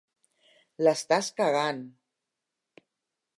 L'estàs 0.87 1.29
cagant! 1.41 1.85